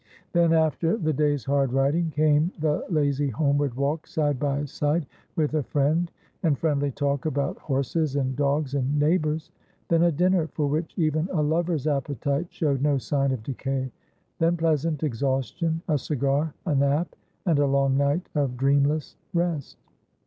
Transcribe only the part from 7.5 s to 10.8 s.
horses and dogs and neighbours. Then a dinner for